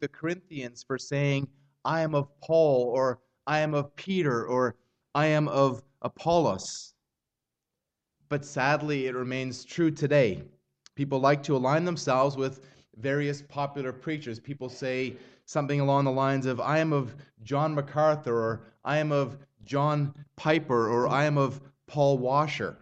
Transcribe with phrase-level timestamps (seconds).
[0.00, 1.48] the Corinthians for saying,
[1.84, 4.76] I am of Paul, or I am of Peter, or
[5.14, 6.94] I am of Apollos.
[8.28, 10.42] But sadly, it remains true today.
[10.94, 12.66] People like to align themselves with
[12.96, 14.38] various popular preachers.
[14.38, 15.16] People say
[15.46, 20.14] something along the lines of, I am of John MacArthur, or I am of John
[20.36, 22.76] Piper, or I am of Paul Washer.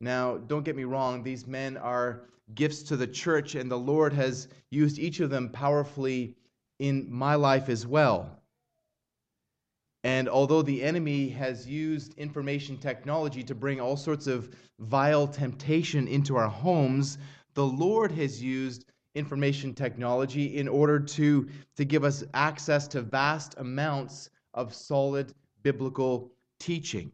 [0.00, 2.22] Now, don't get me wrong, these men are
[2.54, 6.36] gifts to the church, and the Lord has used each of them powerfully
[6.78, 8.38] in my life as well.
[10.04, 16.06] And although the enemy has used information technology to bring all sorts of vile temptation
[16.06, 17.18] into our homes,
[17.54, 18.84] the Lord has used
[19.14, 26.30] information technology in order to, to give us access to vast amounts of solid biblical
[26.60, 27.10] teaching.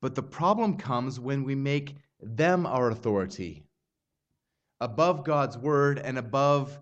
[0.00, 3.64] But the problem comes when we make them our authority
[4.80, 6.80] above God's word and above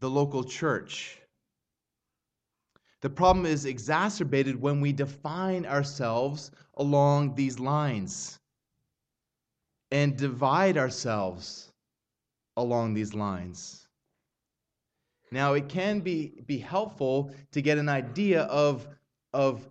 [0.00, 1.18] the local church.
[3.00, 8.38] The problem is exacerbated when we define ourselves along these lines
[9.90, 11.70] and divide ourselves
[12.56, 13.86] along these lines.
[15.30, 18.86] Now, it can be, be helpful to get an idea of,
[19.32, 19.68] of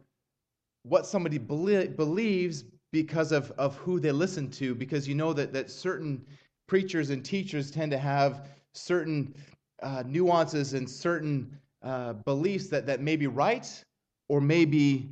[0.83, 5.51] what somebody belie- believes because of, of who they listen to, because you know that,
[5.51, 6.23] that certain
[6.67, 9.33] preachers and teachers tend to have certain
[9.81, 13.83] uh, nuances and certain uh, beliefs that, that may be right
[14.29, 15.09] or may be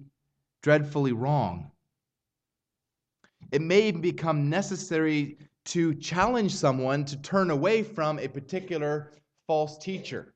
[0.61, 1.71] dreadfully wrong.
[3.51, 9.11] It may become necessary to challenge someone to turn away from a particular
[9.47, 10.35] false teacher.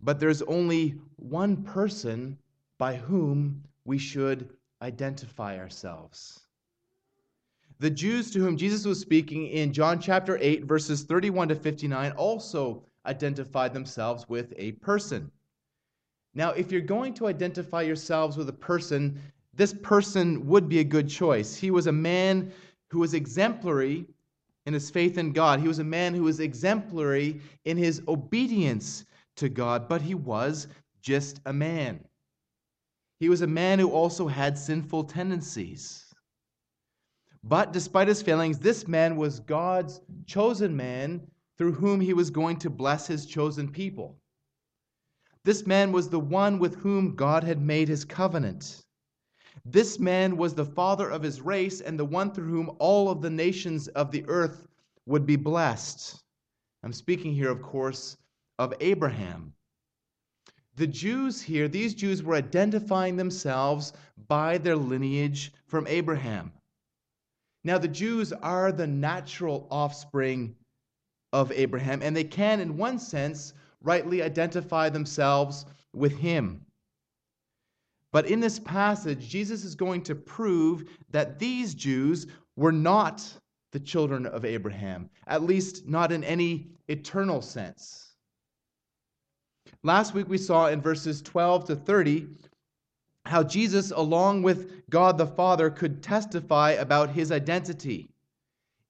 [0.00, 2.38] But there's only one person
[2.78, 6.40] by whom we should identify ourselves.
[7.78, 12.12] The Jews to whom Jesus was speaking in John chapter 8, verses 31 to 59,
[12.12, 15.30] also identified themselves with a person.
[16.34, 19.20] Now, if you're going to identify yourselves with a person,
[19.54, 21.56] this person would be a good choice.
[21.56, 22.52] He was a man
[22.88, 24.06] who was exemplary
[24.66, 25.60] in his faith in God.
[25.60, 29.04] He was a man who was exemplary in his obedience
[29.36, 30.68] to God, but he was
[31.00, 31.98] just a man.
[33.22, 36.12] He was a man who also had sinful tendencies.
[37.44, 42.56] But despite his failings, this man was God's chosen man through whom he was going
[42.56, 44.18] to bless his chosen people.
[45.44, 48.82] This man was the one with whom God had made his covenant.
[49.64, 53.22] This man was the father of his race and the one through whom all of
[53.22, 54.66] the nations of the earth
[55.06, 56.20] would be blessed.
[56.82, 58.16] I'm speaking here, of course,
[58.58, 59.54] of Abraham.
[60.82, 63.92] The Jews here, these Jews were identifying themselves
[64.26, 66.50] by their lineage from Abraham.
[67.62, 70.56] Now, the Jews are the natural offspring
[71.32, 76.66] of Abraham, and they can, in one sense, rightly identify themselves with him.
[78.10, 82.26] But in this passage, Jesus is going to prove that these Jews
[82.56, 83.22] were not
[83.70, 88.11] the children of Abraham, at least not in any eternal sense.
[89.84, 92.28] Last week we saw in verses 12 to 30
[93.26, 98.08] how Jesus, along with God the Father, could testify about his identity.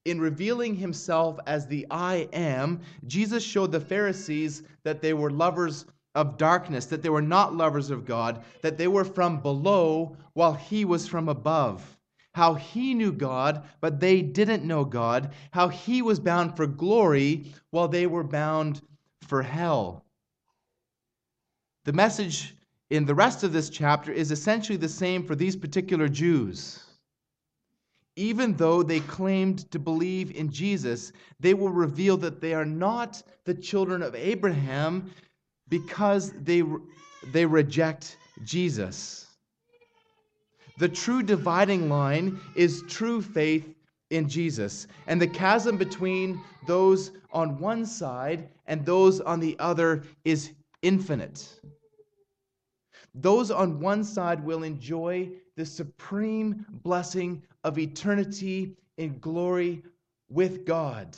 [0.04, 5.86] In revealing himself as the I am, Jesus showed the Pharisees that they were lovers
[6.14, 10.54] of darkness, that they were not lovers of God, that they were from below while
[10.54, 11.98] he was from above.
[12.34, 15.32] How he knew God, but they didn't know God.
[15.52, 18.82] How he was bound for glory while they were bound
[19.22, 20.04] for hell.
[21.84, 22.54] The message
[22.90, 26.84] in the rest of this chapter is essentially the same for these particular Jews.
[28.14, 33.22] Even though they claimed to believe in Jesus, they will reveal that they are not
[33.44, 35.10] the children of Abraham
[35.68, 36.62] because they,
[37.32, 39.26] they reject Jesus.
[40.78, 43.74] The true dividing line is true faith
[44.10, 44.86] in Jesus.
[45.06, 50.52] And the chasm between those on one side and those on the other is
[50.82, 51.60] infinite.
[53.14, 59.82] Those on one side will enjoy the supreme blessing of eternity in glory
[60.28, 61.16] with God.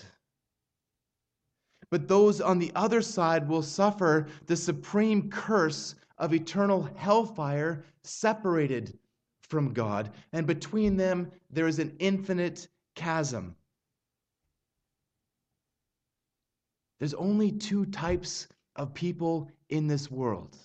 [1.90, 8.98] But those on the other side will suffer the supreme curse of eternal hellfire separated
[9.42, 10.10] from God.
[10.32, 13.54] And between them, there is an infinite chasm.
[16.98, 20.56] There's only two types of people in this world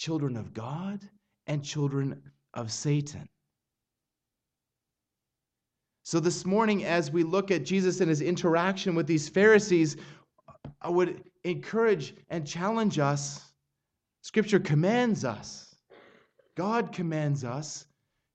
[0.00, 1.06] children of God
[1.46, 2.22] and children
[2.54, 3.28] of Satan.
[6.04, 9.98] So, this morning, as we look at Jesus and his interaction with these Pharisees,
[10.80, 13.52] I would encourage and challenge us.
[14.22, 15.76] Scripture commands us,
[16.56, 17.86] God commands us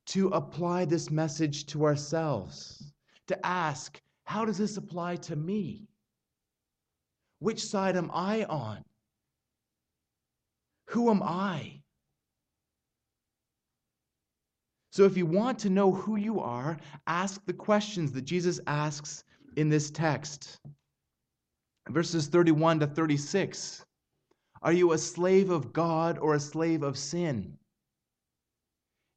[0.08, 2.94] to apply this message to ourselves,
[3.26, 5.90] to ask, how does this apply to me?
[7.46, 8.84] Which side am I on?
[10.88, 11.84] Who am I?
[14.90, 16.76] So, if you want to know who you are,
[17.06, 19.24] ask the questions that Jesus asks
[19.58, 20.58] in this text.
[21.90, 23.86] Verses 31 to 36
[24.64, 27.60] Are you a slave of God or a slave of sin?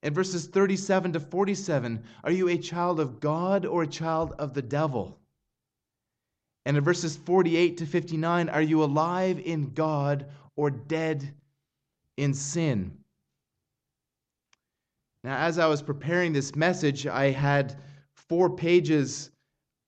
[0.03, 4.53] In verses 37 to 47, are you a child of God or a child of
[4.53, 5.19] the devil?
[6.67, 10.27] And in verses 48 to 59, are you alive in God
[10.57, 11.33] or dead
[12.17, 12.97] in sin?
[15.25, 17.77] Now, as I was preparing this message, I had
[18.15, 19.31] four pages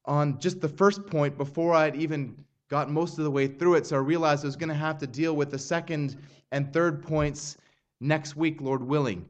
[0.07, 2.37] on just the first point before I'd even
[2.69, 3.87] got most of the way through it.
[3.87, 6.17] So I realized I was going to have to deal with the second
[6.53, 7.59] and third points
[8.01, 9.29] next week, Lord willing.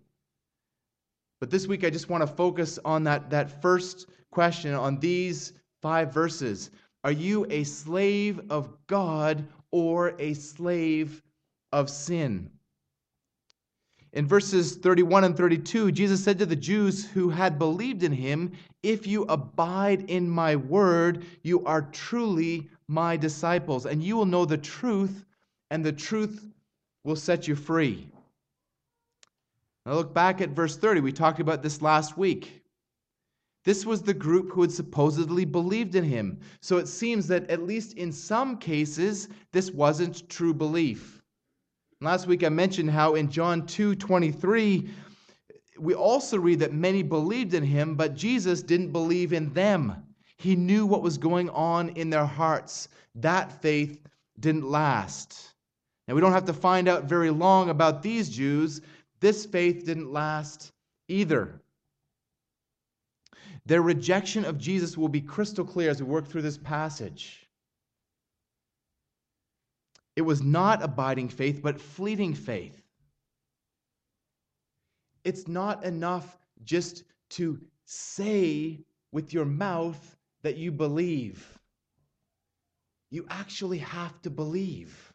[1.40, 5.54] But this week, I just want to focus on that, that first question on these
[5.80, 6.70] five verses.
[7.02, 11.22] Are you a slave of God or a slave
[11.72, 12.50] of sin?
[14.12, 18.52] In verses 31 and 32, Jesus said to the Jews who had believed in him,
[18.82, 24.44] If you abide in my word, you are truly my disciples, and you will know
[24.44, 25.24] the truth,
[25.70, 26.44] and the truth
[27.04, 28.08] will set you free.
[29.86, 31.00] Now look back at verse 30.
[31.00, 32.59] We talked about this last week.
[33.64, 36.40] This was the group who had supposedly believed in him.
[36.60, 41.20] So it seems that, at least in some cases, this wasn't true belief.
[42.00, 44.88] Last week I mentioned how in John 2 23,
[45.78, 49.94] we also read that many believed in him, but Jesus didn't believe in them.
[50.38, 52.88] He knew what was going on in their hearts.
[53.14, 54.00] That faith
[54.38, 55.54] didn't last.
[56.08, 58.80] Now, we don't have to find out very long about these Jews.
[59.20, 60.72] This faith didn't last
[61.08, 61.60] either.
[63.70, 67.46] Their rejection of Jesus will be crystal clear as we work through this passage.
[70.16, 72.82] It was not abiding faith, but fleeting faith.
[75.22, 77.04] It's not enough just
[77.38, 78.80] to say
[79.12, 81.56] with your mouth that you believe.
[83.12, 85.12] You actually have to believe.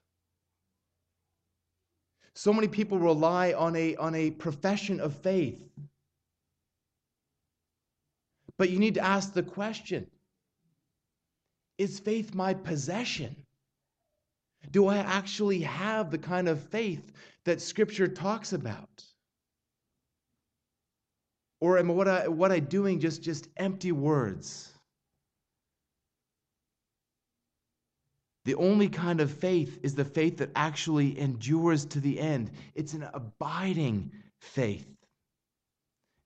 [2.35, 5.61] So many people rely on a, on a profession of faith.
[8.57, 10.07] But you need to ask the question
[11.77, 13.35] Is faith my possession?
[14.71, 17.11] Do I actually have the kind of faith
[17.45, 19.03] that Scripture talks about?
[21.61, 24.71] Or am what I what I doing just just empty words?
[28.45, 32.51] The only kind of faith is the faith that actually endures to the end.
[32.75, 34.94] It's an abiding faith.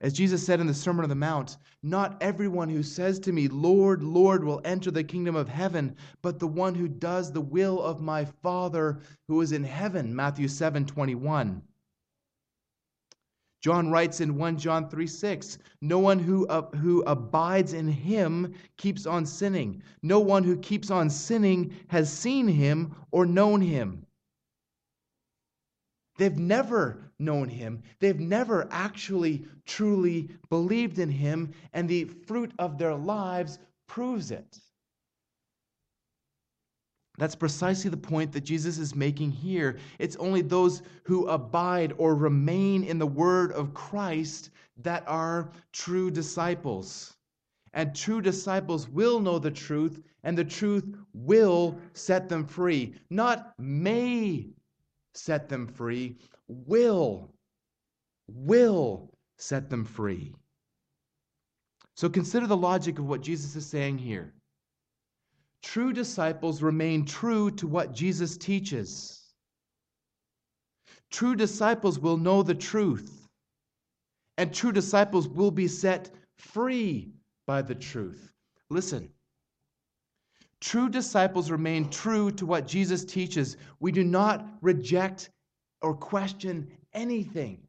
[0.01, 3.49] As Jesus said in the Sermon on the Mount, not everyone who says to me,
[3.49, 7.81] Lord, Lord, will enter the kingdom of heaven, but the one who does the will
[7.81, 10.15] of my Father who is in heaven.
[10.15, 11.61] Matthew 7 21.
[13.61, 18.53] John writes in 1 John 3 6, No one who, uh, who abides in him
[18.77, 19.83] keeps on sinning.
[20.01, 24.05] No one who keeps on sinning has seen him or known him.
[26.19, 27.81] They've never known him.
[27.99, 33.57] They've never actually truly believed in him, and the fruit of their lives
[33.87, 34.59] proves it.
[37.17, 39.77] That's precisely the point that Jesus is making here.
[39.97, 46.11] It's only those who abide or remain in the word of Christ that are true
[46.11, 47.15] disciples.
[47.73, 50.83] And true disciples will know the truth, and the truth
[51.13, 52.95] will set them free.
[53.09, 54.49] Not may
[55.13, 57.33] set them free, will,
[58.27, 60.33] will set them free.
[61.95, 64.33] So consider the logic of what Jesus is saying here.
[65.61, 69.33] True disciples remain true to what Jesus teaches.
[71.11, 73.27] True disciples will know the truth,
[74.37, 77.11] and true disciples will be set free
[77.45, 78.31] by the truth.
[78.69, 79.09] Listen,
[80.61, 83.57] True disciples remain true to what Jesus teaches.
[83.79, 85.29] We do not reject
[85.81, 87.61] or question anything,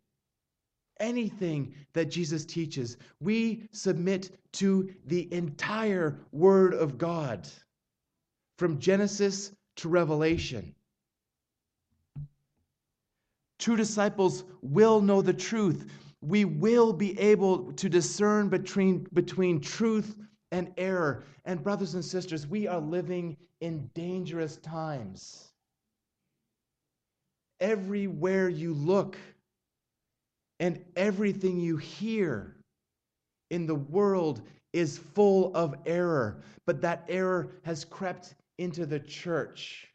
[0.99, 2.97] anything that Jesus teaches.
[3.21, 7.49] We submit to the entire Word of God,
[8.59, 10.75] from Genesis to Revelation.
[13.61, 15.87] True disciples will know the truth.
[16.23, 20.17] we will be able to discern between, between truth
[20.53, 21.25] and error.
[21.45, 25.51] And, brothers and sisters, we are living in dangerous times.
[27.61, 29.19] Everywhere you look
[30.61, 32.57] and everything you hear
[33.51, 34.43] in the world
[34.73, 39.89] is full of error, but that error has crept into the church.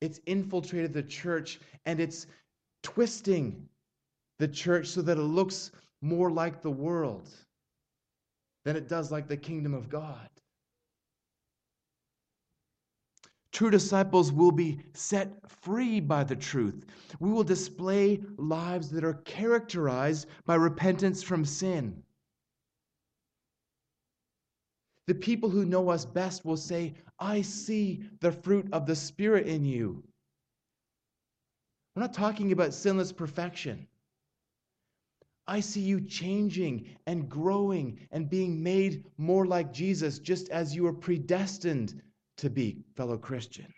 [0.00, 2.26] It's infiltrated the church and it's
[2.82, 3.68] twisting
[4.38, 7.30] the church so that it looks more like the world
[8.64, 10.28] than it does like the kingdom of God.
[13.52, 15.30] True disciples will be set
[15.62, 16.86] free by the truth.
[17.20, 22.02] We will display lives that are characterized by repentance from sin.
[25.06, 29.46] The people who know us best will say, I see the fruit of the Spirit
[29.46, 30.02] in you.
[31.94, 33.86] We're not talking about sinless perfection.
[35.46, 40.86] I see you changing and growing and being made more like Jesus, just as you
[40.86, 42.00] are predestined
[42.38, 43.72] to be, fellow Christian.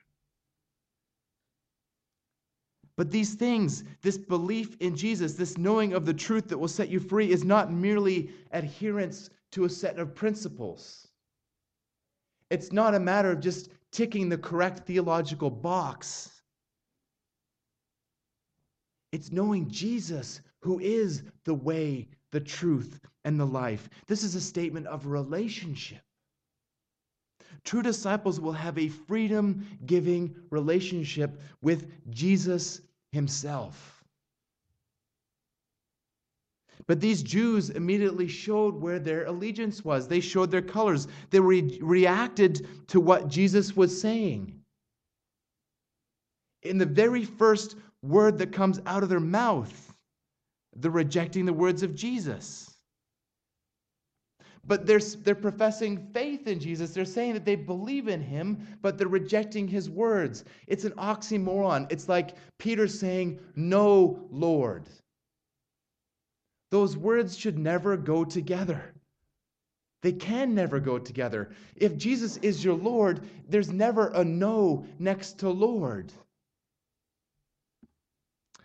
[2.97, 6.91] But these things, this belief in Jesus, this knowing of the truth that will set
[6.91, 11.09] you free, is not merely adherence to a set of principles.
[12.51, 16.31] It's not a matter of just ticking the correct theological box.
[19.13, 23.87] It's knowing Jesus, who is the way, the truth, and the life.
[24.07, 26.01] This is a statement of relationship.
[27.65, 32.81] True disciples will have a freedom giving relationship with Jesus
[33.13, 34.03] himself.
[36.87, 40.09] But these Jews immediately showed where their allegiance was.
[40.09, 41.09] They showed their colors.
[41.29, 44.59] They re- reacted to what Jesus was saying.
[46.63, 49.84] In the very first word that comes out of their mouth,
[50.77, 52.71] they're rejecting the words of Jesus.
[54.67, 56.93] But they're, they're professing faith in Jesus.
[56.93, 60.45] They're saying that they believe in him, but they're rejecting his words.
[60.67, 61.93] It's an oxymoron.
[61.93, 64.89] It's like Peter saying, No, Lord.
[66.71, 68.95] Those words should never go together.
[70.03, 71.51] They can never go together.
[71.77, 76.13] If Jesus is your Lord, there's never a no next to Lord.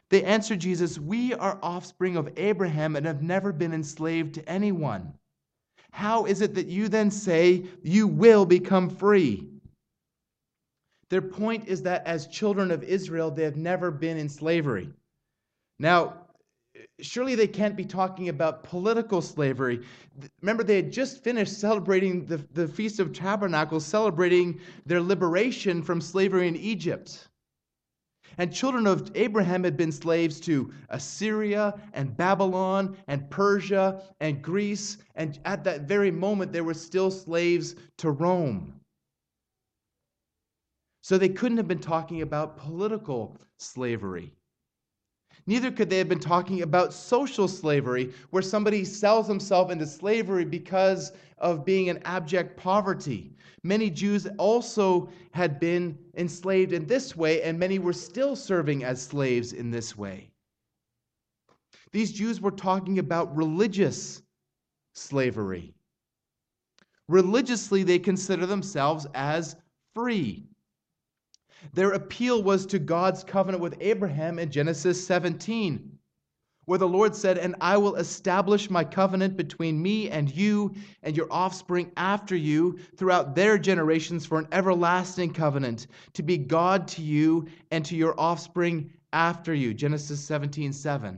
[0.10, 5.14] They answered Jesus, We are offspring of Abraham and have never been enslaved to anyone.
[5.92, 9.50] How is it that you then say you will become free?
[11.10, 14.90] Their point is that as children of Israel, they have never been in slavery.
[15.80, 16.28] Now,
[17.00, 19.82] surely they can't be talking about political slavery.
[20.42, 26.02] Remember, they had just finished celebrating the, the Feast of Tabernacles, celebrating their liberation from
[26.02, 27.29] slavery in Egypt.
[28.40, 34.98] And children of Abraham had been slaves to Assyria and Babylon and Persia and Greece.
[35.16, 38.80] And at that very moment, they were still slaves to Rome.
[41.02, 44.34] So they couldn't have been talking about political slavery.
[45.50, 50.46] Neither could they have been talking about social slavery, where somebody sells himself into slavery
[50.46, 53.32] because of being in abject poverty.
[53.64, 59.02] Many Jews also had been enslaved in this way, and many were still serving as
[59.02, 60.30] slaves in this way.
[61.92, 64.22] These Jews were talking about religious
[64.94, 65.74] slavery.
[67.08, 69.56] Religiously, they consider themselves as
[69.96, 70.49] free.
[71.74, 76.00] Their appeal was to God's covenant with Abraham in Genesis 17
[76.70, 81.18] where the Lord said, And I will establish my covenant between me and you and
[81.18, 87.02] your offspring after you throughout their generations for an everlasting covenant, to be God to
[87.02, 89.74] you and to your offspring after you.
[89.74, 91.18] Genesis 17 7.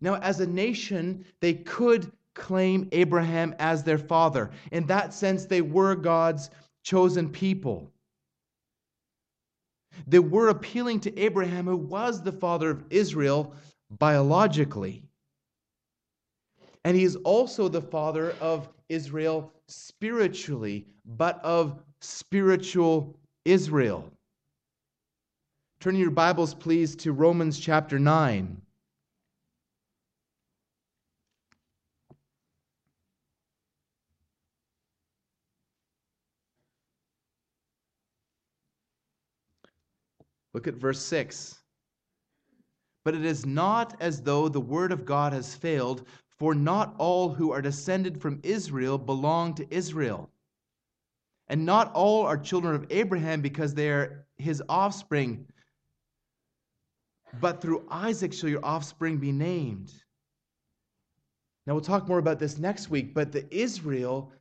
[0.00, 4.50] Now, as a nation, they could claim Abraham as their father.
[4.72, 6.50] In that sense, they were God's
[6.82, 7.92] chosen people.
[10.06, 13.54] They were appealing to Abraham, who was the father of Israel
[13.90, 15.02] biologically.
[16.84, 24.10] And he is also the father of Israel spiritually, but of spiritual Israel.
[25.80, 28.60] Turn your Bibles, please, to Romans chapter 9.
[40.54, 41.58] Look at verse 6.
[43.04, 46.06] But it is not as though the word of God has failed,
[46.38, 50.30] for not all who are descended from Israel belong to Israel.
[51.48, 55.46] And not all are children of Abraham because they are his offspring.
[57.40, 59.92] but through Isaac shall your offspring be named.
[61.66, 64.32] Now, we'll talk more about this next week, but the Israel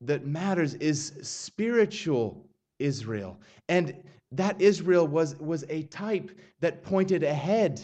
[0.00, 2.46] that matters is spiritual
[2.78, 3.38] Israel.
[3.68, 7.80] And that Israel was, was a type that pointed ahead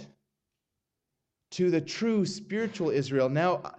[1.52, 3.28] to the true spiritual Israel.
[3.28, 3.74] Now,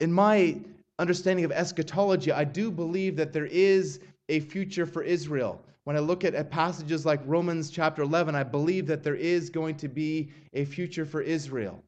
[0.00, 0.58] in my
[0.98, 5.62] understanding of eschatology, I do believe that there is a future for Israel.
[5.84, 9.50] When I look at, at passages like Romans chapter 11, I believe that there is
[9.50, 11.82] going to be a future for Israel.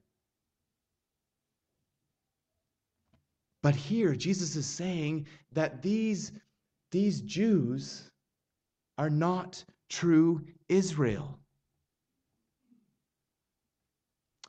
[3.62, 6.32] But here, Jesus is saying that these,
[6.92, 8.10] these Jews
[8.98, 11.38] are not true Israel.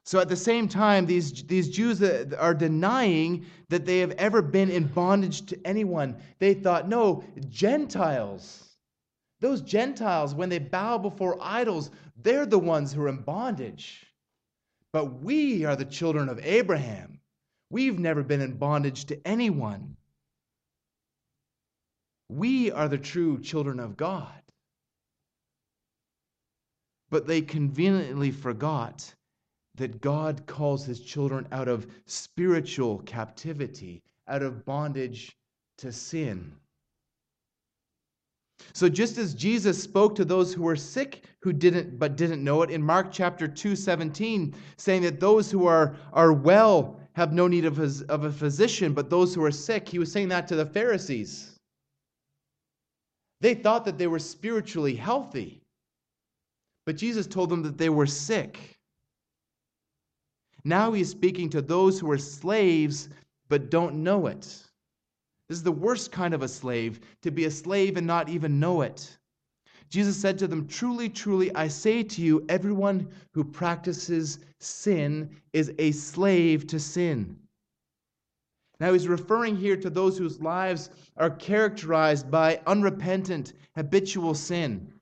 [0.03, 4.71] So at the same time, these, these Jews are denying that they have ever been
[4.71, 6.15] in bondage to anyone.
[6.39, 8.77] They thought, no, Gentiles,
[9.41, 14.05] those Gentiles, when they bow before idols, they're the ones who are in bondage.
[14.93, 17.19] But we are the children of Abraham.
[17.69, 19.97] We've never been in bondage to anyone.
[22.29, 24.41] We are the true children of God.
[27.09, 29.13] But they conveniently forgot
[29.75, 35.37] that God calls his children out of spiritual captivity, out of bondage
[35.77, 36.51] to sin.
[38.73, 42.63] So just as Jesus spoke to those who were sick who didn't but didn't know
[42.63, 47.47] it in Mark chapter 2 17 saying that those who are are well have no
[47.47, 50.47] need of, his, of a physician but those who are sick he was saying that
[50.47, 51.56] to the Pharisees
[53.41, 55.61] they thought that they were spiritually healthy
[56.85, 58.77] but Jesus told them that they were sick
[60.67, 63.07] now he is speaking to those who are slaves
[63.47, 64.45] but don't know it.
[65.47, 68.59] This is the worst kind of a slave, to be a slave and not even
[68.59, 69.17] know it.
[69.89, 75.71] Jesus said to them, Truly, truly, I say to you, everyone who practices sin is
[75.79, 77.37] a slave to sin.
[78.79, 84.93] Now, he's referring here to those whose lives are characterized by unrepentant, habitual sin.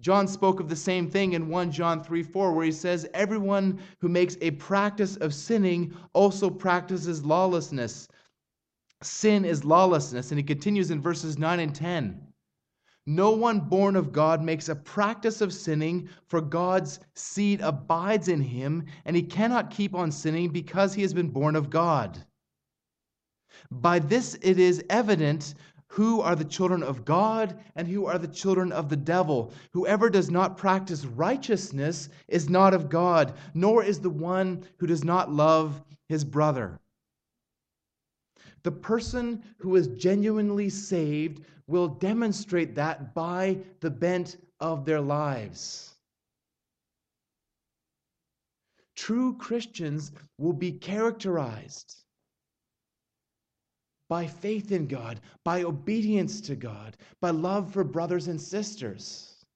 [0.00, 3.80] John spoke of the same thing in 1 John 3 4, where he says, Everyone
[3.98, 8.08] who makes a practice of sinning also practices lawlessness.
[9.02, 10.30] Sin is lawlessness.
[10.30, 12.26] And he continues in verses 9 and 10.
[13.06, 18.40] No one born of God makes a practice of sinning, for God's seed abides in
[18.40, 22.24] him, and he cannot keep on sinning because he has been born of God.
[23.70, 25.54] By this it is evident
[25.90, 29.52] who are the children of God and who are the children of the devil.
[29.72, 35.02] Whoever does not practice righteousness is not of God, nor is the one who does
[35.02, 36.78] not love his brother.
[38.62, 45.96] The person who is genuinely saved will demonstrate that by the bent of their lives.
[48.94, 51.99] True Christians will be characterized
[54.10, 59.46] by faith in God, by obedience to God, by love for brothers and sisters.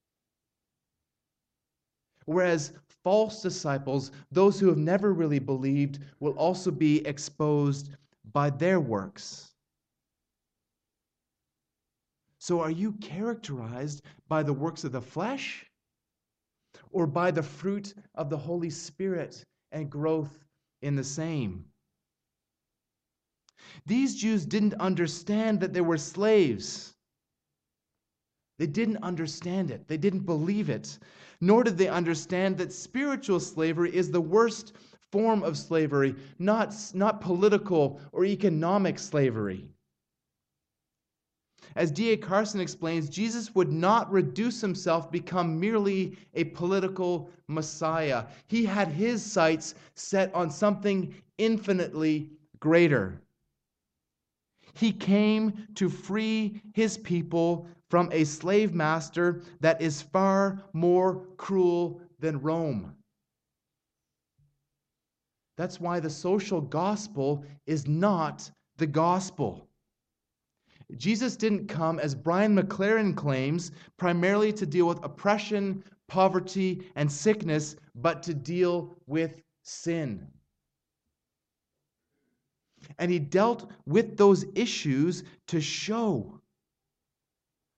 [2.26, 7.90] Whereas false disciples, those who have never really believed, will also be exposed
[8.32, 9.50] by their works.
[12.38, 15.66] So, are you characterized by the works of the flesh
[16.92, 20.44] or by the fruit of the Holy Spirit and growth
[20.80, 21.64] in the same?
[23.86, 26.94] These Jews didn't understand that they were slaves.
[28.58, 29.88] They didn't understand it.
[29.88, 30.98] They didn't believe it.
[31.40, 34.74] Nor did they understand that spiritual slavery is the worst
[35.10, 39.68] form of slavery, not, not political or economic slavery.
[41.76, 42.16] As D.A.
[42.16, 48.26] Carson explains, Jesus would not reduce himself become merely a political messiah.
[48.46, 53.20] He had his sights set on something infinitely greater.
[54.74, 62.00] He came to free his people from a slave master that is far more cruel
[62.18, 62.94] than Rome.
[65.56, 69.68] That's why the social gospel is not the gospel.
[70.96, 77.76] Jesus didn't come, as Brian McLaren claims, primarily to deal with oppression, poverty, and sickness,
[77.94, 80.26] but to deal with sin.
[82.98, 86.40] And he dealt with those issues to show,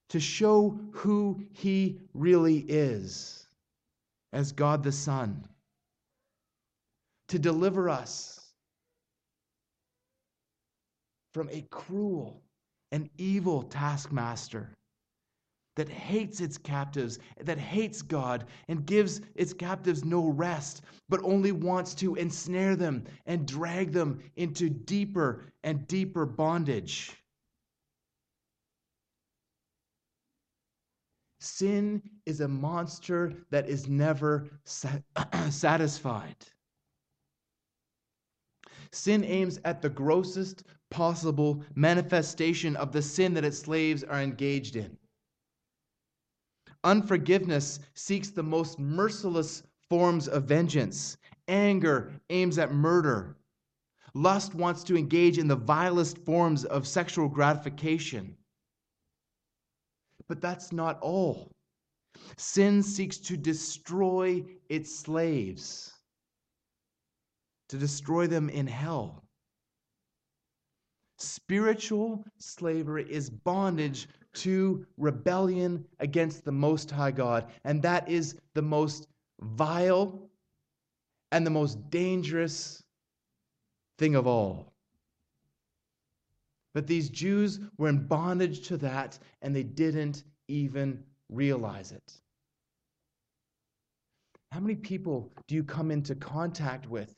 [0.09, 3.47] to show who he really is
[4.33, 5.47] as God the Son,
[7.29, 8.53] to deliver us
[11.33, 12.41] from a cruel
[12.91, 14.69] and evil taskmaster
[15.77, 21.51] that hates its captives, that hates God, and gives its captives no rest, but only
[21.51, 27.15] wants to ensnare them and drag them into deeper and deeper bondage.
[31.39, 35.03] Sin is a monster that is never sat-
[35.51, 36.35] satisfied.
[38.91, 44.75] Sin aims at the grossest possible manifestation of the sin that its slaves are engaged
[44.75, 44.97] in.
[46.87, 51.17] Unforgiveness seeks the most merciless forms of vengeance.
[51.49, 53.35] Anger aims at murder.
[54.13, 58.37] Lust wants to engage in the vilest forms of sexual gratification.
[60.29, 61.51] But that's not all.
[62.37, 65.91] Sin seeks to destroy its slaves,
[67.67, 69.25] to destroy them in hell.
[71.17, 78.61] Spiritual slavery is bondage to rebellion against the Most High God, and that is the
[78.61, 79.07] most
[79.41, 80.29] vile
[81.31, 82.83] and the most dangerous
[83.97, 84.73] thing of all.
[86.73, 92.13] But these Jews were in bondage to that, and they didn't even realize it.
[94.51, 97.13] How many people do you come into contact with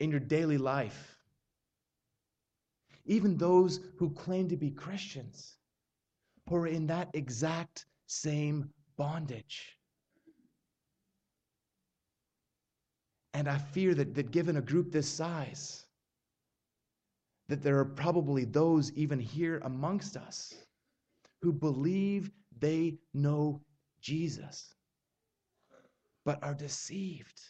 [0.00, 1.16] in your daily life?
[3.06, 5.56] Even those who claim to be Christians,
[6.48, 9.76] who are in that exact same bondage.
[13.32, 15.86] And I fear that, that given a group this size,
[17.48, 20.54] that there are probably those even here amongst us
[21.42, 23.60] who believe they know
[24.00, 24.74] Jesus,
[26.24, 27.40] but are deceived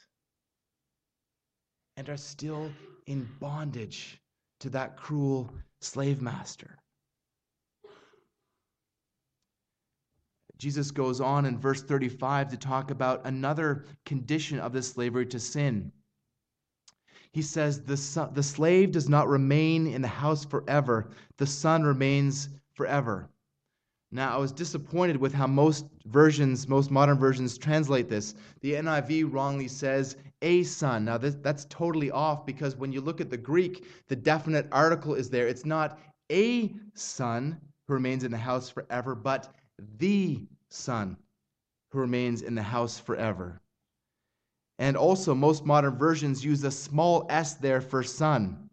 [1.96, 2.70] and are still
[3.06, 4.20] in bondage
[4.60, 6.78] to that cruel slave master.
[10.58, 15.40] Jesus goes on in verse 35 to talk about another condition of this slavery to
[15.40, 15.92] sin
[17.34, 21.82] he says, the, son, the slave does not remain in the house forever, the son
[21.82, 23.28] remains forever.
[24.12, 28.36] Now, I was disappointed with how most versions, most modern versions, translate this.
[28.60, 31.04] The NIV wrongly says a son.
[31.04, 35.14] Now, this, that's totally off because when you look at the Greek, the definite article
[35.16, 35.48] is there.
[35.48, 35.98] It's not
[36.30, 39.52] a son who remains in the house forever, but
[39.98, 41.16] the son
[41.90, 43.60] who remains in the house forever.
[44.78, 48.70] And also, most modern versions use a small s there for son.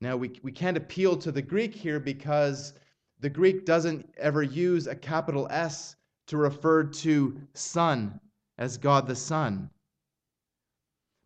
[0.00, 2.74] Now, we, we can't appeal to the Greek here because
[3.20, 8.20] the Greek doesn't ever use a capital S to refer to Son
[8.58, 9.70] as God the Son.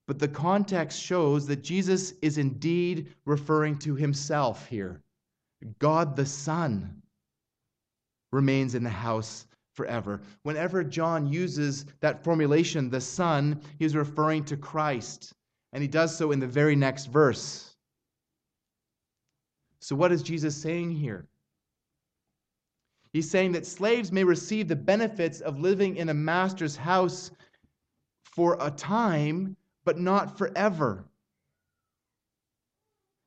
[0.07, 5.03] But the context shows that Jesus is indeed referring to himself here.
[5.81, 7.03] God the Son
[8.33, 10.21] remains in the house forever.
[10.43, 15.33] Whenever John uses that formulation, the Son, he's referring to Christ.
[15.73, 17.75] And he does so in the very next verse.
[19.81, 21.29] So, what is Jesus saying here?
[23.13, 27.31] He's saying that slaves may receive the benefits of living in a master's house
[28.23, 31.05] for a time, but not forever.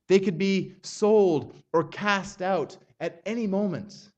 [0.08, 4.11] They could be sold or cast out at any moment.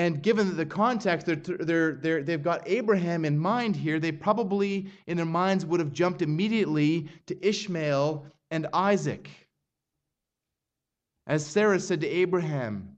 [0.00, 4.00] And given the context, they're, they're, they're, they've got Abraham in mind here.
[4.00, 9.28] They probably, in their minds, would have jumped immediately to Ishmael and Isaac.
[11.26, 12.96] As Sarah said to Abraham,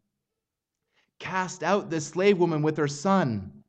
[1.19, 3.65] Cast out this slave woman with her son.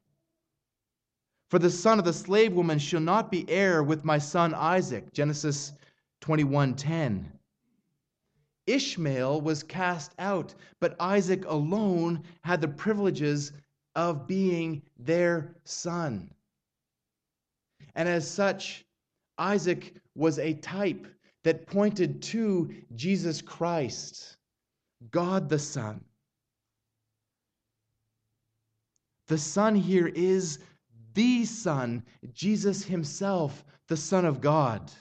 [1.50, 5.12] For the son of the slave woman shall not be heir with my son Isaac.
[5.12, 5.74] Genesis
[6.22, 7.32] 21 10.
[8.68, 13.52] Ishmael was cast out, but Isaac alone had the privileges
[13.96, 16.32] of being their son.
[17.96, 18.86] And as such,
[19.38, 21.08] Isaac was a type
[21.44, 24.38] that pointed to Jesus Christ,
[25.12, 26.04] God the Son.
[29.28, 30.60] The Son here is
[31.14, 34.92] the Son, Jesus Himself, the Son of God.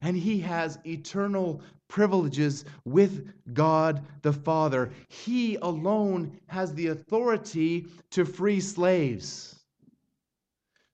[0.00, 4.92] And He has eternal privileges with God the Father.
[5.08, 9.58] He alone has the authority to free slaves.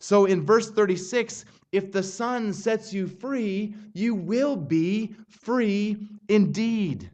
[0.00, 7.10] So in verse 36, if the Son sets you free, you will be free indeed.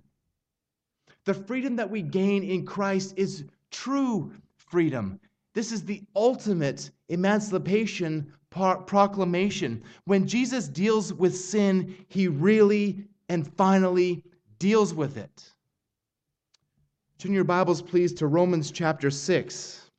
[1.25, 5.21] The freedom that we gain in Christ is true freedom.
[5.55, 9.83] This is the ultimate emancipation proclamation.
[10.05, 14.25] When Jesus deals with sin, he really and finally
[14.59, 15.53] deals with it.
[17.19, 19.91] Turn your Bibles, please, to Romans chapter 6.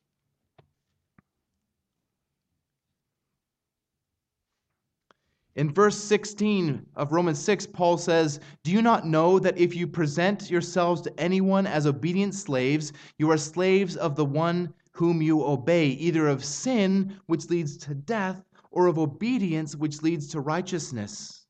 [5.54, 9.86] In verse 16 of Romans 6, Paul says, Do you not know that if you
[9.86, 15.44] present yourselves to anyone as obedient slaves, you are slaves of the one whom you
[15.44, 21.46] obey, either of sin, which leads to death, or of obedience, which leads to righteousness?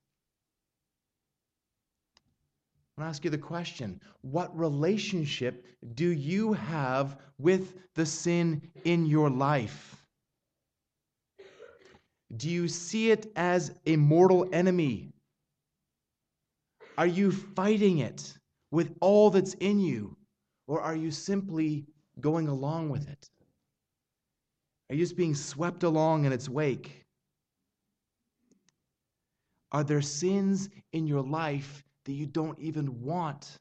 [2.99, 9.31] I ask you the question What relationship do you have with the sin in your
[9.31, 9.97] life?
[12.37, 15.13] Do you see it as a mortal enemy?
[16.97, 18.35] Are you fighting it
[18.71, 20.17] with all that's in you?
[20.67, 21.87] Or are you simply
[22.21, 23.31] going along with it?
[24.89, 27.05] Are you just being swept along in its wake?
[29.71, 33.59] Are there sins in your life that you don't even want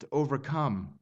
[0.00, 0.98] to overcome?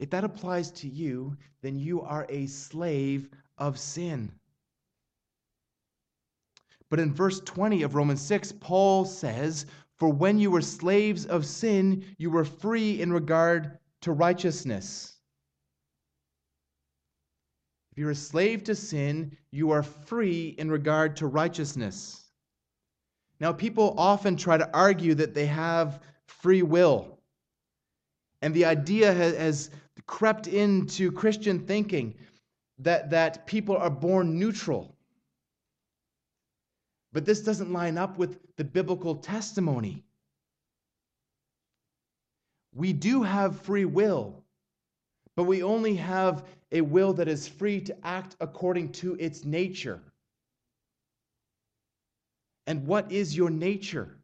[0.00, 4.32] If that applies to you, then you are a slave of sin.
[6.88, 9.66] But in verse 20 of Romans 6, Paul says,
[9.98, 15.16] For when you were slaves of sin, you were free in regard to righteousness.
[17.92, 22.24] If you're a slave to sin, you are free in regard to righteousness.
[23.40, 27.18] Now, people often try to argue that they have free will.
[28.42, 29.70] And the idea has,
[30.06, 32.14] crept into Christian thinking
[32.78, 34.96] that, that people are born neutral
[37.12, 40.04] but this doesn't line up with the biblical testimony.
[42.72, 44.44] We do have free will,
[45.36, 50.00] but we only have a will that is free to act according to its nature.
[52.66, 54.18] And what is your nature?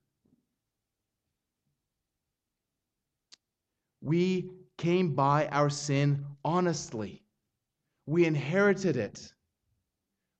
[4.00, 7.24] We came by our sin honestly.
[8.06, 9.32] We inherited it.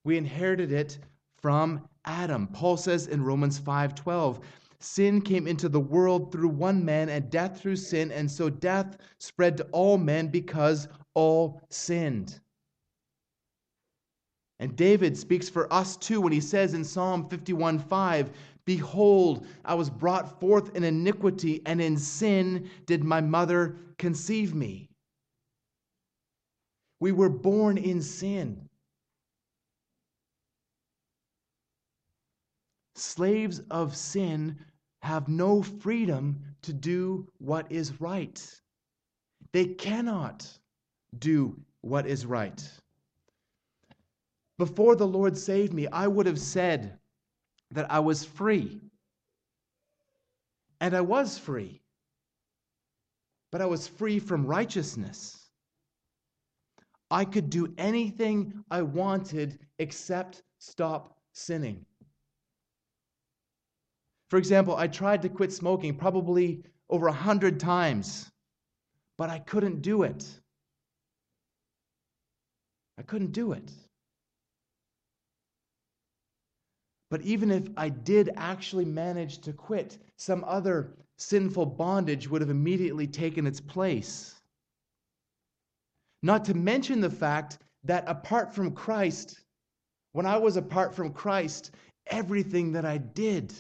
[0.05, 0.99] We inherited it
[1.43, 2.47] from Adam.
[2.47, 4.41] Paul says in Romans 5:12,
[4.81, 8.97] sin came into the world through one man and death through sin, and so death
[9.19, 12.41] spread to all men because all sinned.
[14.59, 18.31] And David speaks for us too when he says in Psalm 51:5,
[18.65, 24.89] Behold, I was brought forth in iniquity, and in sin did my mother conceive me.
[26.99, 28.66] We were born in sin.
[32.99, 34.59] Slaves of sin
[35.03, 38.45] have no freedom to do what is right.
[39.53, 40.47] They cannot
[41.19, 42.63] do what is right.
[44.59, 46.99] Before the Lord saved me, I would have said
[47.71, 48.81] that I was free.
[50.81, 51.83] And I was free.
[53.53, 55.49] But I was free from righteousness.
[57.11, 61.85] I could do anything I wanted except stop sinning.
[64.29, 68.31] For example, I tried to quit smoking probably over a hundred times,
[69.17, 70.27] but I couldn't do it.
[72.99, 73.71] I couldn't do it.
[77.09, 82.51] But even if I did actually manage to quit, some other sinful bondage would have
[82.51, 84.35] immediately taken its place.
[86.23, 89.41] Not to mention the fact that apart from Christ,
[90.13, 91.71] when I was apart from Christ,
[92.09, 93.55] everything that I did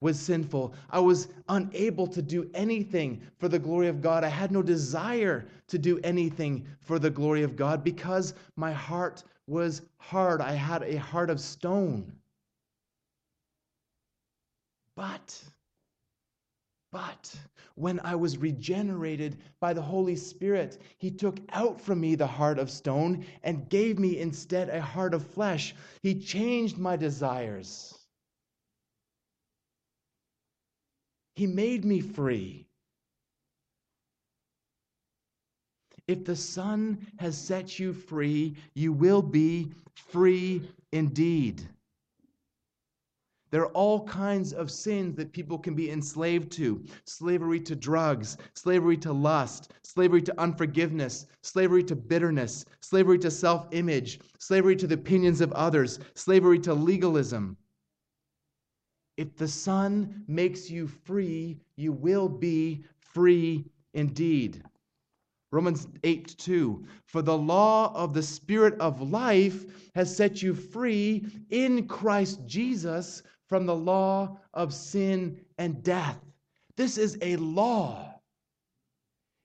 [0.00, 0.74] was sinful.
[0.90, 4.24] I was unable to do anything for the glory of God.
[4.24, 9.24] I had no desire to do anything for the glory of God because my heart
[9.46, 10.40] was hard.
[10.40, 12.12] I had a heart of stone.
[14.96, 15.42] But,
[16.90, 17.34] but,
[17.74, 22.58] when I was regenerated by the Holy Spirit, He took out from me the heart
[22.58, 25.74] of stone and gave me instead a heart of flesh.
[26.02, 27.95] He changed my desires.
[31.36, 32.66] He made me free.
[36.08, 41.62] If the Son has set you free, you will be free indeed.
[43.50, 48.38] There are all kinds of sins that people can be enslaved to slavery to drugs,
[48.54, 54.86] slavery to lust, slavery to unforgiveness, slavery to bitterness, slavery to self image, slavery to
[54.86, 57.56] the opinions of others, slavery to legalism.
[59.16, 64.62] If the Son makes you free, you will be free indeed.
[65.52, 66.84] Romans 8 2.
[67.04, 73.22] For the law of the Spirit of life has set you free in Christ Jesus
[73.48, 76.18] from the law of sin and death.
[76.76, 78.20] This is a law.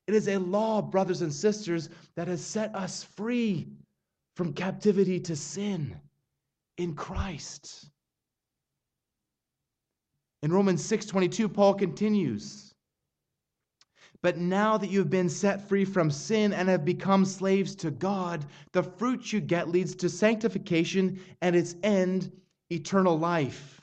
[0.07, 3.69] It is a law, brothers and sisters, that has set us free
[4.35, 5.95] from captivity to sin
[6.77, 7.89] in Christ.
[10.43, 12.73] In Romans 6:22 Paul continues,
[14.23, 17.91] "But now that you have been set free from sin and have become slaves to
[17.91, 22.31] God, the fruit you get leads to sanctification and its end
[22.71, 23.81] eternal life."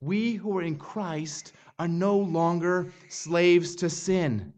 [0.00, 4.54] We who are in Christ are no longer slaves to sin.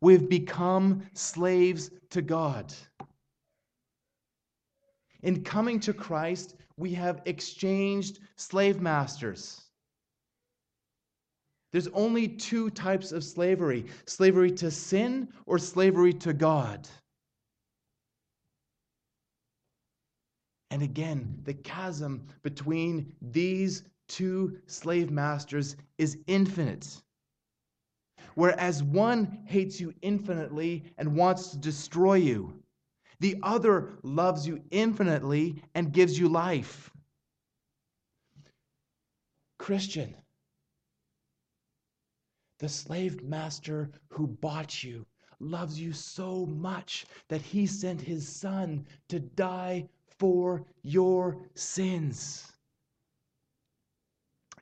[0.00, 2.72] We've become slaves to God.
[5.24, 9.62] In coming to Christ, we have exchanged slave masters.
[11.72, 16.86] There's only two types of slavery slavery to sin or slavery to God.
[20.70, 27.00] And again, the chasm between these two slave masters is infinite.
[28.34, 32.62] Whereas one hates you infinitely and wants to destroy you,
[33.24, 36.90] the other loves you infinitely and gives you life.
[39.58, 40.14] Christian,
[42.58, 45.06] the slave master who bought you
[45.40, 52.52] loves you so much that he sent his son to die for your sins.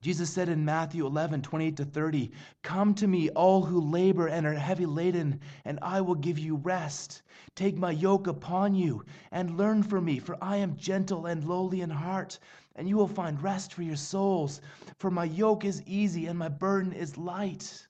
[0.02, 4.44] Jesus said in Matthew 11, 28 to 30, Come to me, all who labor and
[4.44, 7.22] are heavy laden, and I will give you rest.
[7.54, 11.82] Take my yoke upon you and learn from me, for I am gentle and lowly
[11.82, 12.40] in heart,
[12.74, 14.60] and you will find rest for your souls.
[14.98, 17.86] For my yoke is easy and my burden is light.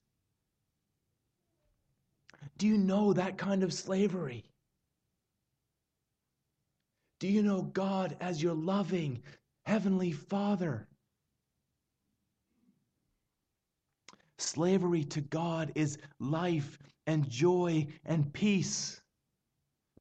[2.59, 4.44] Do you know that kind of slavery?
[7.20, 9.22] Do you know God as your loving
[9.64, 10.88] Heavenly Father?
[14.42, 16.76] Slavery to God is life
[17.07, 19.00] and joy and peace.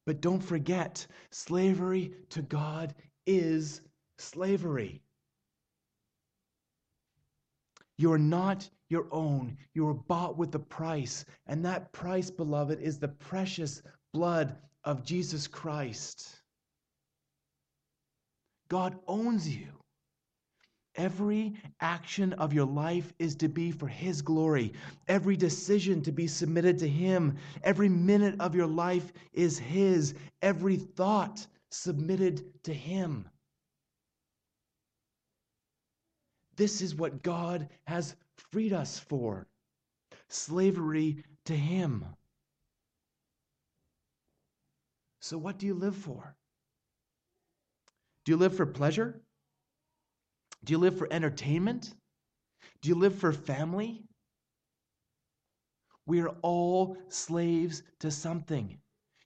[0.08, 2.96] But don't forget, slavery to God
[3.28, 3.82] is
[4.18, 5.04] slavery.
[8.00, 9.58] You are not your own.
[9.76, 11.24] You are bought with a price.
[11.46, 16.36] And that price, beloved, is the precious blood of Jesus Christ.
[18.70, 19.81] God owns you.
[20.96, 24.74] Every action of your life is to be for His glory.
[25.08, 27.38] Every decision to be submitted to Him.
[27.64, 30.14] Every minute of your life is His.
[30.42, 33.30] Every thought submitted to Him.
[36.58, 38.16] This is what God has
[38.52, 39.48] freed us for
[40.28, 42.06] slavery to Him.
[45.22, 46.36] So, what do you live for?
[48.26, 49.22] Do you live for pleasure?
[50.64, 51.94] Do you live for entertainment?
[52.82, 54.04] Do you live for family?
[56.06, 58.78] We are all slaves to something.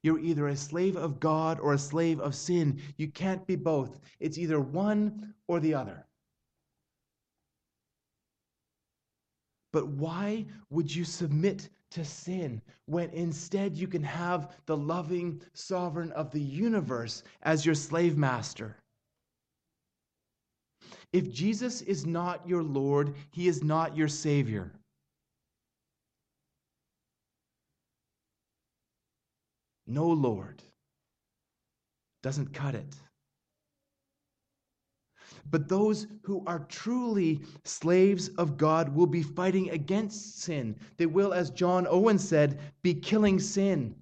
[0.03, 2.79] You're either a slave of God or a slave of sin.
[2.97, 3.99] You can't be both.
[4.19, 6.05] It's either one or the other.
[9.73, 16.11] But why would you submit to sin when instead you can have the loving sovereign
[16.11, 18.77] of the universe as your slave master?
[21.15, 24.73] If Jesus is not your Lord, he is not your Savior.
[29.87, 30.61] No Lord
[32.21, 32.95] doesn't cut it.
[35.49, 40.75] But those who are truly slaves of God will be fighting against sin.
[40.97, 43.95] They will, as John Owen said, be killing sin.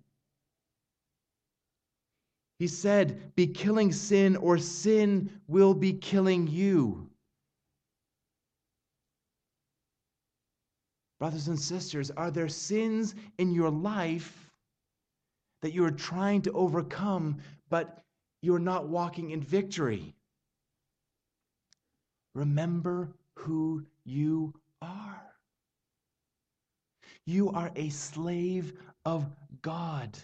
[2.59, 7.09] He said, Be killing sin, or sin will be killing you.
[11.19, 14.51] Brothers and sisters, are there sins in your life
[15.61, 17.37] that you are trying to overcome,
[17.69, 18.03] but
[18.41, 20.13] you're not walking in victory?
[22.35, 25.21] Remember who you are.
[27.25, 28.73] You are a slave
[29.05, 29.25] of
[29.61, 30.17] God.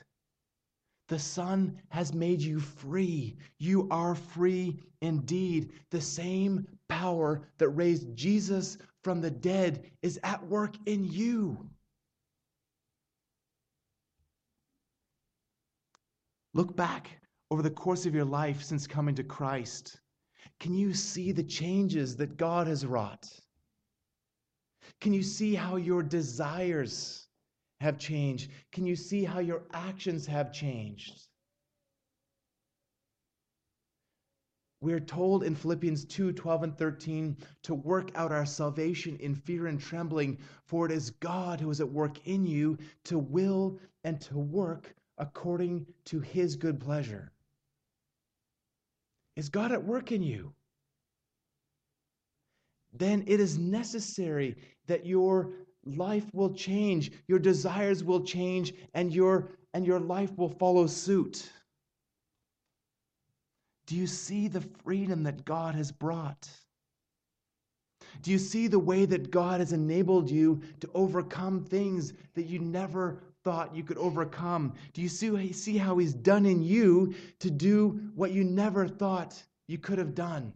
[1.09, 3.35] The Son has made you free.
[3.57, 5.73] You are free indeed.
[5.89, 11.67] The same power that raised Jesus from the dead is at work in you.
[16.53, 19.99] Look back over the course of your life since coming to Christ.
[20.59, 23.27] Can you see the changes that God has wrought?
[25.01, 27.28] Can you see how your desires
[27.79, 28.51] have changed?
[28.71, 31.29] Can you see how your actions have changed?
[34.81, 39.67] we're told in Philippians 2 12 and 13 to work out our salvation in fear
[39.67, 44.21] and trembling, for it is God who is at work in you to will and
[44.21, 47.31] to work according to his good pleasure.
[49.35, 50.53] Is God at work in you?
[52.93, 54.55] Then it is necessary
[54.87, 55.51] that your
[55.95, 61.51] life will change, your desires will change, and your, and your life will follow suit.
[63.87, 66.47] Do you see the freedom that God has brought?
[68.21, 72.59] Do you see the way that God has enabled you to overcome things that you
[72.59, 74.73] never thought you could overcome?
[74.93, 79.41] Do you see, see how He's done in you to do what you never thought
[79.67, 80.53] you could have done?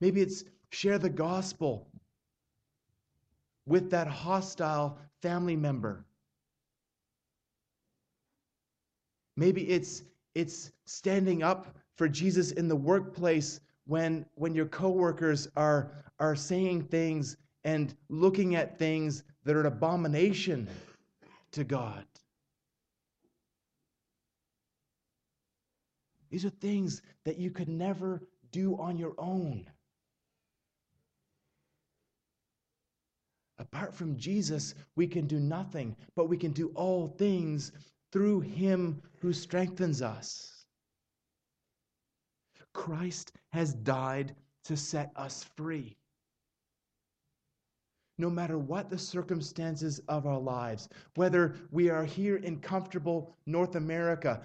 [0.00, 1.86] Maybe it's share the gospel
[3.66, 6.04] with that hostile family member.
[9.36, 10.02] Maybe it's
[10.34, 16.84] it's standing up for Jesus in the workplace when when your coworkers are are saying
[16.84, 20.68] things and looking at things that are an abomination
[21.52, 22.04] to God.
[26.30, 29.66] These are things that you could never do on your own.
[33.62, 37.70] Apart from Jesus, we can do nothing, but we can do all things
[38.10, 40.66] through him who strengthens us.
[42.72, 44.34] Christ has died
[44.64, 45.96] to set us free.
[48.18, 53.76] No matter what the circumstances of our lives, whether we are here in comfortable North
[53.76, 54.42] America,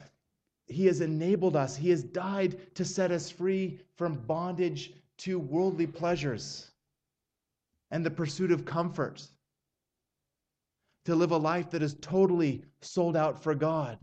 [0.68, 5.88] He has enabled us, He has died to set us free from bondage to worldly
[5.88, 6.70] pleasures
[7.92, 9.26] and the pursuit of comfort
[11.06, 13.98] to live a life that is totally sold out for God.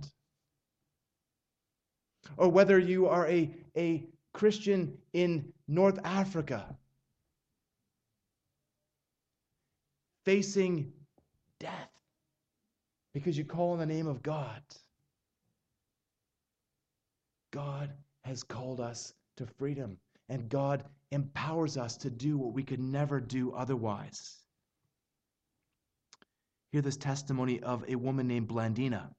[2.37, 6.76] Or whether you are a, a Christian in North Africa
[10.24, 10.93] facing
[11.61, 11.91] death
[13.12, 14.61] because you call on the name of God.
[17.53, 17.91] God
[18.24, 19.97] has called us to freedom,
[20.29, 24.39] and God empowers us to do what we could never do otherwise.
[26.72, 29.14] Hear this testimony of a woman named Blandina,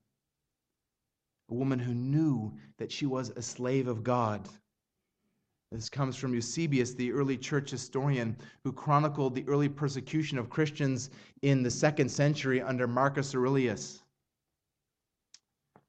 [1.48, 4.48] a woman who knew that she was a slave of God.
[5.72, 11.10] This comes from Eusebius, the early church historian, who chronicled the early persecution of Christians
[11.42, 14.02] in the second century under Marcus Aurelius.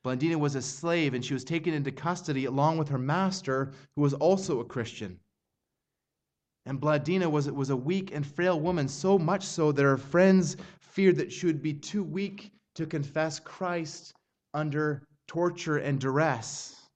[0.08, 4.02] Blandina was a slave and she was taken into custody along with her master, who
[4.02, 5.20] was also a Christian.
[6.66, 10.56] And Blandina was, was a weak and frail woman, so much so that her friends
[10.80, 14.14] feared that she would be too weak to confess Christ
[14.54, 16.90] under torture and duress.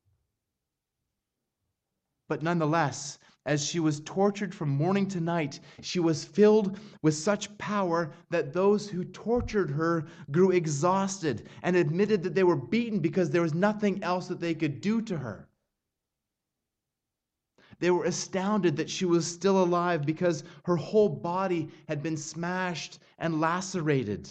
[2.30, 7.58] But nonetheless, as she was tortured from morning to night, she was filled with such
[7.58, 13.30] power that those who tortured her grew exhausted and admitted that they were beaten because
[13.30, 15.48] there was nothing else that they could do to her.
[17.80, 23.00] They were astounded that she was still alive because her whole body had been smashed
[23.18, 24.30] and lacerated.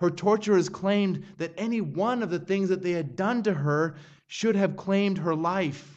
[0.00, 3.94] Her torturers claimed that any one of the things that they had done to her
[4.26, 5.95] should have claimed her life,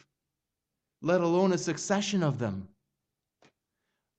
[1.02, 2.68] let alone a succession of them.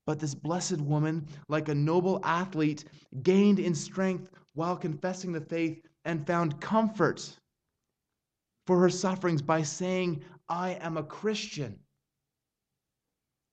[0.05, 2.85] But this blessed woman, like a noble athlete,
[3.21, 7.37] gained in strength while confessing the faith and found comfort
[8.65, 11.79] for her sufferings by saying, I am a Christian,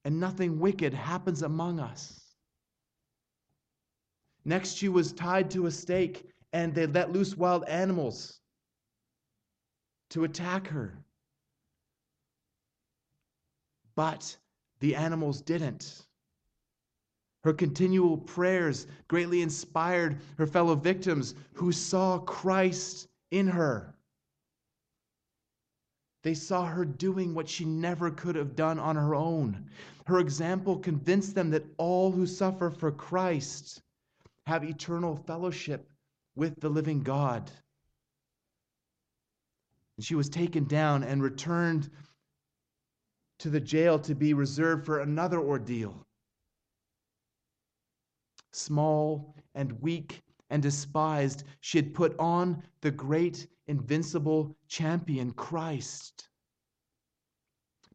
[0.04, 2.20] and nothing wicked happens among us.
[4.44, 8.40] Next, she was tied to a stake, and they let loose wild animals
[10.10, 11.04] to attack her.
[13.98, 14.36] But
[14.78, 16.06] the animals didn't.
[17.42, 23.96] Her continual prayers greatly inspired her fellow victims who saw Christ in her.
[26.22, 29.68] They saw her doing what she never could have done on her own.
[30.06, 33.82] Her example convinced them that all who suffer for Christ
[34.46, 35.90] have eternal fellowship
[36.36, 37.50] with the living God.
[39.96, 41.90] And she was taken down and returned
[43.38, 46.06] to the jail to be reserved for another ordeal.
[48.52, 56.28] Small and weak and despised, she had put on the great, invincible champion, Christ.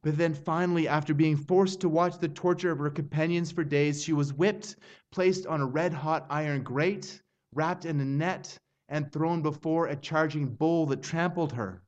[0.03, 4.03] But then finally, after being forced to watch the torture of her companions for days,
[4.03, 4.75] she was whipped,
[5.11, 7.21] placed on a red hot iron grate,
[7.53, 8.57] wrapped in a net,
[8.89, 11.83] and thrown before a charging bull that trampled her.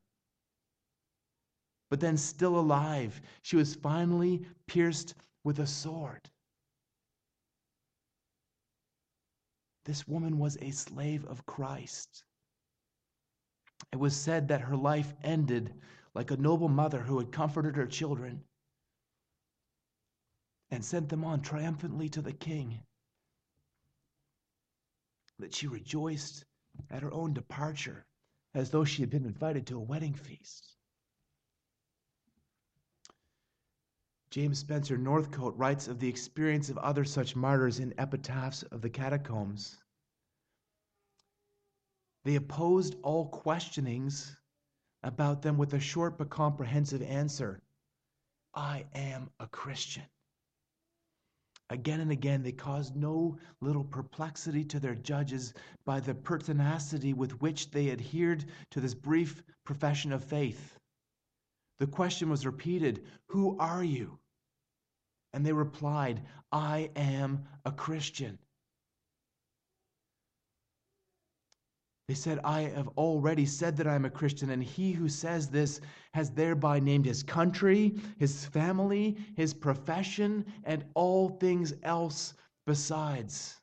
[1.89, 3.21] But then still alive.
[3.41, 6.29] She was finally pierced with a sword.
[9.85, 12.23] This woman was a slave of Christ.
[13.91, 15.73] It was said that her life ended
[16.15, 18.43] like a noble mother who had comforted her children
[20.71, 22.79] and sent them on triumphantly to the king.
[25.37, 26.45] That she rejoiced
[26.89, 28.05] at her own departure
[28.55, 30.74] as though she had been invited to a wedding feast.
[34.35, 38.89] James Spencer Northcote writes of the experience of other such martyrs in epitaphs of the
[38.89, 39.77] catacombs.
[42.25, 44.35] They opposed all questionings
[45.03, 47.61] about them with a short but comprehensive answer
[48.53, 50.03] I am a Christian.
[51.69, 55.53] Again and again, they caused no little perplexity to their judges
[55.85, 60.77] by the pertinacity with which they adhered to this brief profession of faith.
[61.77, 64.19] The question was repeated Who are you?
[65.35, 66.21] And they replied,
[66.53, 68.39] I am a Christian.
[72.07, 75.49] They said, I have already said that I am a Christian, and he who says
[75.49, 75.81] this
[76.13, 83.59] has thereby named his country, his family, his profession, and all things else besides.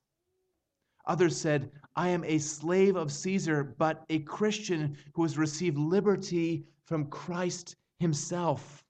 [1.07, 6.66] Others said, I am a slave of Caesar, but a Christian who has received liberty
[6.85, 8.82] from Christ himself.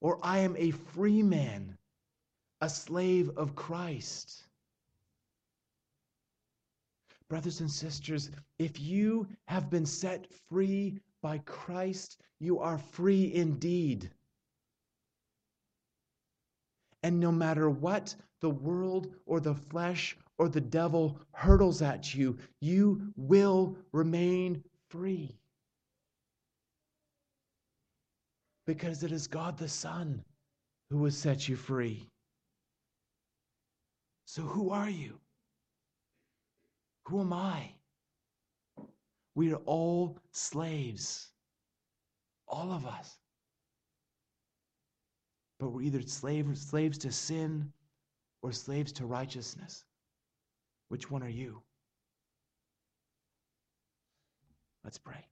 [0.00, 1.76] Or I am a free man,
[2.60, 4.44] a slave of Christ.
[7.28, 14.10] Brothers and sisters, if you have been set free by Christ, you are free indeed.
[17.02, 22.38] And no matter what the world or the flesh or the devil hurtles at you,
[22.60, 25.38] you will remain free.
[28.68, 30.22] Because it is God the Son
[30.90, 32.06] who has set you free.
[34.26, 35.18] So, who are you?
[37.06, 37.70] Who am I?
[39.34, 41.28] We are all slaves.
[42.46, 43.16] All of us.
[45.58, 47.72] But we're either slaves, slaves to sin
[48.42, 49.82] or slaves to righteousness.
[50.88, 51.62] Which one are you?
[54.84, 55.24] Let's pray.